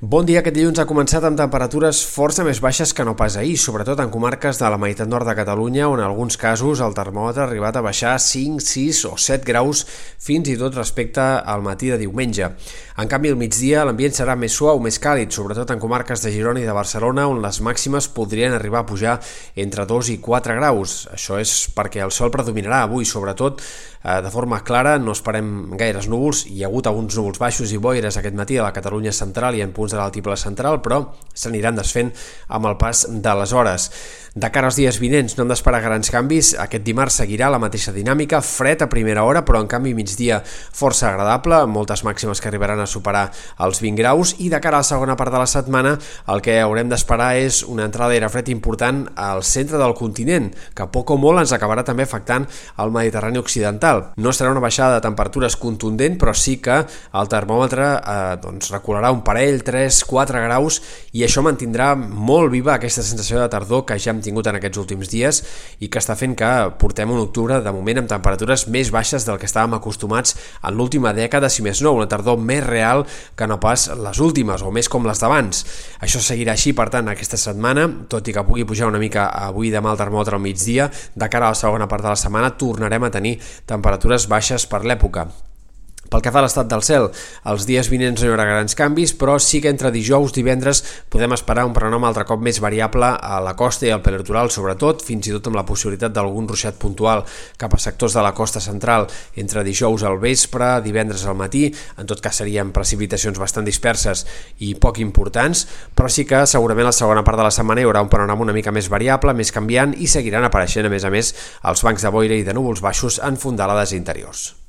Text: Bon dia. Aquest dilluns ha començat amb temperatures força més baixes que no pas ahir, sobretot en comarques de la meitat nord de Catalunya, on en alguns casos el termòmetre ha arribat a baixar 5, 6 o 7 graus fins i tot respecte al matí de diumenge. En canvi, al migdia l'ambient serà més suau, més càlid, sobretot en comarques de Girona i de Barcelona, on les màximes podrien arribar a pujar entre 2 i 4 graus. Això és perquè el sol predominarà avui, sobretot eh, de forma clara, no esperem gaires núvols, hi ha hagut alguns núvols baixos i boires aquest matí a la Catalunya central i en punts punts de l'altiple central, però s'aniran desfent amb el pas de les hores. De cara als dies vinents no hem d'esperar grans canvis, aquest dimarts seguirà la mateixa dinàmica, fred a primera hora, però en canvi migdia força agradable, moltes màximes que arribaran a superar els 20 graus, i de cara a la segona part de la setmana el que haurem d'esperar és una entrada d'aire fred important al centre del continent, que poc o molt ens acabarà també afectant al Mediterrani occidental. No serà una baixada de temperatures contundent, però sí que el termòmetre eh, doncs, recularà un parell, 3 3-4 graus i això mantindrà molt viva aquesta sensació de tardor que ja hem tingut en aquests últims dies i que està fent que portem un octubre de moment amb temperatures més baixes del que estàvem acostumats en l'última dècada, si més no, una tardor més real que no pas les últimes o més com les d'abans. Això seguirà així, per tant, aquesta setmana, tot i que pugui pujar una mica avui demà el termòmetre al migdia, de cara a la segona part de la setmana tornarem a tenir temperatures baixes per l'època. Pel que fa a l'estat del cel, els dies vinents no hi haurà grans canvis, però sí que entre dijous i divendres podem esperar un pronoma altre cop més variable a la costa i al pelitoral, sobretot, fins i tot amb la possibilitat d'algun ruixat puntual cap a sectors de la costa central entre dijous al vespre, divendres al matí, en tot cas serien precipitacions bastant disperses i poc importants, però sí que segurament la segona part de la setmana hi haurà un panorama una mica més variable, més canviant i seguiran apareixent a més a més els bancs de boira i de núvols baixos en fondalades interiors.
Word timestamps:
Bon 0.00 0.22
dia. 0.22 0.38
Aquest 0.38 0.54
dilluns 0.54 0.78
ha 0.78 0.84
començat 0.86 1.24
amb 1.26 1.34
temperatures 1.34 2.04
força 2.06 2.44
més 2.46 2.60
baixes 2.62 2.92
que 2.94 3.02
no 3.02 3.16
pas 3.18 3.34
ahir, 3.34 3.56
sobretot 3.58 3.98
en 3.98 4.12
comarques 4.14 4.60
de 4.60 4.68
la 4.70 4.78
meitat 4.78 5.08
nord 5.10 5.26
de 5.26 5.34
Catalunya, 5.34 5.88
on 5.90 5.98
en 5.98 6.06
alguns 6.06 6.38
casos 6.38 6.78
el 6.78 6.94
termòmetre 6.94 7.42
ha 7.42 7.46
arribat 7.48 7.74
a 7.74 7.82
baixar 7.82 8.12
5, 8.22 8.62
6 8.62 9.00
o 9.10 9.16
7 9.18 9.42
graus 9.48 9.82
fins 10.22 10.52
i 10.52 10.54
tot 10.60 10.78
respecte 10.78 11.18
al 11.18 11.66
matí 11.66 11.90
de 11.90 11.98
diumenge. 11.98 12.52
En 12.98 13.10
canvi, 13.10 13.32
al 13.34 13.40
migdia 13.42 13.82
l'ambient 13.82 14.14
serà 14.14 14.38
més 14.38 14.54
suau, 14.54 14.78
més 14.78 15.00
càlid, 15.02 15.34
sobretot 15.34 15.74
en 15.74 15.82
comarques 15.82 16.22
de 16.22 16.30
Girona 16.30 16.62
i 16.62 16.70
de 16.70 16.78
Barcelona, 16.78 17.26
on 17.26 17.42
les 17.42 17.58
màximes 17.58 18.06
podrien 18.14 18.54
arribar 18.54 18.84
a 18.84 18.86
pujar 18.86 19.18
entre 19.58 19.82
2 19.82 20.14
i 20.14 20.20
4 20.22 20.60
graus. 20.62 21.08
Això 21.10 21.42
és 21.42 21.58
perquè 21.74 22.06
el 22.06 22.14
sol 22.14 22.30
predominarà 22.30 22.84
avui, 22.86 23.02
sobretot 23.02 23.58
eh, 24.04 24.22
de 24.22 24.30
forma 24.30 24.62
clara, 24.62 24.96
no 24.98 25.14
esperem 25.14 25.76
gaires 25.78 26.06
núvols, 26.10 26.44
hi 26.46 26.62
ha 26.62 26.70
hagut 26.70 26.86
alguns 26.86 27.18
núvols 27.18 27.38
baixos 27.42 27.74
i 27.74 27.82
boires 27.82 28.18
aquest 28.18 28.38
matí 28.38 28.58
a 28.58 28.66
la 28.66 28.74
Catalunya 28.74 29.14
central 29.14 29.58
i 29.58 29.62
en 29.66 29.74
punts 29.74 29.87
punts 29.88 29.96
de 29.96 30.00
l'altiple 30.00 30.36
central, 30.36 30.82
però 30.84 31.02
s'aniran 31.34 31.78
desfent 31.78 32.12
amb 32.48 32.66
el 32.68 32.76
pas 32.76 33.06
de 33.08 33.34
les 33.40 33.52
hores. 33.52 33.90
De 34.38 34.50
cara 34.54 34.68
als 34.68 34.76
dies 34.78 34.98
vinents 35.00 35.34
no 35.34 35.42
hem 35.42 35.48
d'esperar 35.50 35.80
grans 35.82 36.10
canvis, 36.14 36.52
aquest 36.60 36.84
dimarts 36.86 37.16
seguirà 37.18 37.48
la 37.50 37.58
mateixa 37.58 37.90
dinàmica, 37.94 38.38
fred 38.44 38.84
a 38.84 38.88
primera 38.90 39.24
hora, 39.26 39.40
però 39.42 39.58
en 39.62 39.66
canvi 39.70 39.94
migdia 39.96 40.42
força 40.44 41.08
agradable, 41.08 41.64
moltes 41.66 42.04
màximes 42.06 42.38
que 42.38 42.50
arribaran 42.50 42.78
a 42.78 42.86
superar 42.86 43.24
els 43.64 43.80
20 43.82 43.98
graus, 43.98 44.34
i 44.38 44.50
de 44.52 44.60
cara 44.62 44.78
a 44.78 44.84
la 44.84 44.86
segona 44.86 45.16
part 45.18 45.34
de 45.34 45.40
la 45.40 45.48
setmana 45.50 45.96
el 46.28 46.42
que 46.44 46.58
haurem 46.60 46.90
d'esperar 46.92 47.32
és 47.40 47.62
una 47.66 47.88
entrada 47.88 48.12
d'aire 48.12 48.28
fred 48.30 48.52
important 48.52 49.06
al 49.16 49.42
centre 49.42 49.80
del 49.80 49.96
continent, 49.98 50.52
que 50.74 50.86
poc 50.92 51.14
o 51.14 51.18
molt 51.18 51.42
ens 51.42 51.56
acabarà 51.56 51.82
també 51.86 52.06
afectant 52.06 52.46
al 52.76 52.94
Mediterrani 52.94 53.42
occidental. 53.42 54.12
No 54.18 54.34
serà 54.34 54.52
una 54.52 54.62
baixada 54.62 54.98
de 54.98 55.06
temperatures 55.08 55.56
contundent, 55.58 56.18
però 56.20 56.36
sí 56.36 56.58
que 56.62 56.78
el 56.84 57.32
termòmetre 57.32 57.90
eh, 57.98 58.38
doncs, 58.44 58.70
recularà 58.74 59.10
un 59.14 59.24
parell, 59.26 59.64
3 59.66 59.77
3-4 59.78 60.42
graus 60.44 60.80
i 61.14 61.22
això 61.24 61.42
mantindrà 61.44 61.92
molt 61.98 62.50
viva 62.52 62.74
aquesta 62.74 63.04
sensació 63.06 63.38
de 63.40 63.48
tardor 63.52 63.84
que 63.86 63.98
ja 63.98 64.12
hem 64.12 64.22
tingut 64.24 64.48
en 64.50 64.58
aquests 64.58 64.80
últims 64.80 65.10
dies 65.12 65.40
i 65.80 65.88
que 65.88 66.00
està 66.02 66.16
fent 66.18 66.34
que 66.38 66.50
portem 66.80 67.10
un 67.10 67.22
octubre 67.22 67.60
de 67.62 67.74
moment 67.74 68.02
amb 68.02 68.10
temperatures 68.10 68.66
més 68.74 68.90
baixes 68.94 69.26
del 69.28 69.38
que 69.38 69.48
estàvem 69.48 69.76
acostumats 69.78 70.36
en 70.62 70.76
l'última 70.76 71.14
dècada, 71.16 71.50
si 71.52 71.62
més 71.62 71.82
no, 71.84 71.94
una 71.96 72.08
tardor 72.10 72.38
més 72.38 72.64
real 72.66 73.04
que 73.38 73.48
no 73.50 73.60
pas 73.62 73.88
les 73.94 74.22
últimes 74.24 74.62
o 74.62 74.72
més 74.74 74.90
com 74.90 75.06
les 75.06 75.22
d'abans. 75.22 75.64
Això 76.04 76.22
seguirà 76.22 76.56
així, 76.56 76.74
per 76.76 76.88
tant, 76.94 77.08
aquesta 77.08 77.38
setmana, 77.40 77.86
tot 78.10 78.28
i 78.28 78.34
que 78.34 78.46
pugui 78.46 78.66
pujar 78.68 78.90
una 78.90 79.02
mica 79.02 79.28
avui 79.48 79.72
demà 79.74 79.94
el 79.94 80.00
termòmetre 80.00 80.38
al 80.38 80.44
migdia, 80.44 80.90
de 81.14 81.30
cara 81.30 81.48
a 81.50 81.54
la 81.54 81.60
segona 81.60 81.90
part 81.90 82.06
de 82.06 82.14
la 82.14 82.20
setmana 82.20 82.56
tornarem 82.58 83.06
a 83.06 83.14
tenir 83.14 83.38
temperatures 83.66 84.28
baixes 84.30 84.66
per 84.66 84.84
l'època. 84.84 85.28
Pel 86.08 86.22
que 86.24 86.32
fa 86.32 86.40
a 86.40 86.44
l'estat 86.46 86.68
del 86.70 86.80
cel, 86.86 87.10
els 87.52 87.66
dies 87.68 87.88
vinents 87.92 88.22
no 88.22 88.28
hi 88.28 88.32
haurà 88.32 88.46
grans 88.48 88.76
canvis, 88.78 89.12
però 89.12 89.34
sí 89.42 89.60
que 89.60 89.68
entre 89.68 89.90
dijous 89.92 90.32
i 90.32 90.38
divendres 90.38 90.80
podem 91.12 91.34
esperar 91.36 91.66
un 91.68 91.74
pronoma 91.76 92.08
altre 92.08 92.24
cop 92.28 92.40
més 92.40 92.60
variable 92.64 93.10
a 93.12 93.40
la 93.44 93.52
costa 93.58 93.84
i 93.84 93.92
al 93.92 94.00
pelitoral, 94.04 94.48
sobretot, 94.48 95.04
fins 95.04 95.28
i 95.28 95.34
tot 95.34 95.50
amb 95.50 95.58
la 95.58 95.66
possibilitat 95.68 96.14
d'algun 96.16 96.48
ruixat 96.48 96.78
puntual 96.80 97.24
cap 97.60 97.74
a 97.76 97.80
sectors 97.82 98.16
de 98.16 98.24
la 98.24 98.32
costa 98.32 98.62
central 98.64 99.04
entre 99.36 99.64
dijous 99.66 100.04
al 100.08 100.16
vespre, 100.22 100.78
divendres 100.84 101.26
al 101.26 101.36
matí, 101.36 101.66
en 102.00 102.08
tot 102.08 102.22
cas 102.24 102.40
serien 102.40 102.72
precipitacions 102.72 103.40
bastant 103.40 103.68
disperses 103.68 104.24
i 104.64 104.74
poc 104.80 105.02
importants, 105.04 105.66
però 105.94 106.08
sí 106.08 106.24
que 106.24 106.46
segurament 106.48 106.88
la 106.88 106.96
segona 106.96 107.24
part 107.26 107.36
de 107.36 107.48
la 107.50 107.52
setmana 107.52 107.82
hi 107.82 107.88
haurà 107.88 108.04
un 108.04 108.12
panorama 108.12 108.46
una 108.46 108.56
mica 108.56 108.72
més 108.72 108.88
variable, 108.88 109.36
més 109.36 109.52
canviant 109.52 109.92
i 109.92 110.08
seguiran 110.08 110.48
apareixent 110.48 110.88
a 110.88 110.94
més 110.94 111.04
a 111.04 111.12
més 111.12 111.34
els 111.68 111.84
bancs 111.84 112.06
de 112.06 112.14
boira 112.14 112.38
i 112.38 112.48
de 112.48 112.56
núvols 112.56 112.80
baixos 112.80 113.20
en 113.20 113.36
fondalades 113.36 113.92
interiors. 113.92 114.67